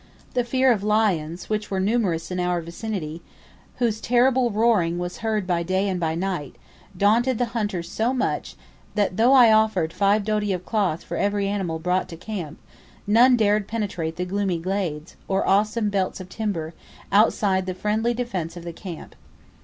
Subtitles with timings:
[0.33, 3.21] The fear of lions, which were numerous in our vicinity,
[3.75, 6.55] whose terrible roaring was heard by day and by night,
[6.97, 8.55] daunted the hunters so much,
[8.95, 12.57] that though I offered five doti of cloth for every animal brought to camp,
[13.05, 16.73] none dared penetrate the gloomy glades, or awesome belts of timber,
[17.11, 19.15] outside the friendly defence of the camp.